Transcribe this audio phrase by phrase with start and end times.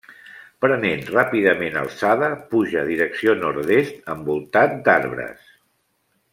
[0.63, 5.49] Prenent ràpidament alçada puja direcció nord-est envoltat d’arbres.